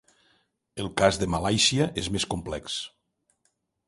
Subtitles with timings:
[0.83, 2.79] El cas de Malàisia és més complex.